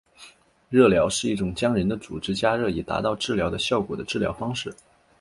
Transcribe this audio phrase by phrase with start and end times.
[0.71, 4.73] 热疗是一种将人的组织加热以达到治疗的效果的治疗方式。